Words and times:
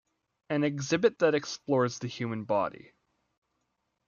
An 0.49 0.63
exhibit 0.63 1.19
that 1.19 1.35
explores 1.35 1.99
the 1.99 2.07
human 2.07 2.45
body. 2.45 2.95